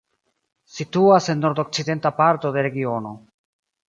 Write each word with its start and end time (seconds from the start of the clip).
Situas 0.77 1.29
en 1.33 1.43
nordokcidenta 1.45 2.11
parto 2.21 2.47
de 2.57 2.61
regiono. 2.69 3.13